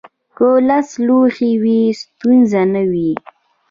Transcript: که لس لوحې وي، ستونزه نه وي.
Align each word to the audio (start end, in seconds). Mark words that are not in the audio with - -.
که 0.35 0.47
لس 0.67 0.89
لوحې 1.07 1.51
وي، 1.61 1.81
ستونزه 2.01 2.61
نه 2.73 2.83
وي. 2.91 3.11